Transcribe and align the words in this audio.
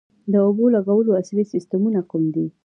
د 0.31 0.33
اوبو 0.47 0.65
لګولو 0.75 1.17
عصري 1.19 1.43
سیستمونه 1.53 1.99
کوم 2.09 2.23
دي؟ 2.35 2.45